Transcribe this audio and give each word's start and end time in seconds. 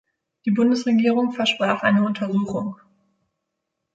Die 0.47 0.51
Bundesregierung 0.51 1.31
versprach 1.31 1.83
eine 1.83 2.03
Untersuchung. 2.03 2.75